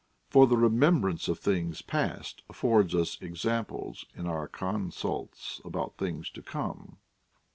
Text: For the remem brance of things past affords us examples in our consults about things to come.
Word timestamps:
For 0.31 0.47
the 0.47 0.55
remem 0.55 1.01
brance 1.01 1.29
of 1.29 1.37
things 1.37 1.83
past 1.83 2.41
affords 2.49 2.95
us 2.95 3.21
examples 3.21 4.03
in 4.15 4.25
our 4.25 4.47
consults 4.47 5.61
about 5.63 5.97
things 5.99 6.31
to 6.31 6.41
come. 6.41 6.97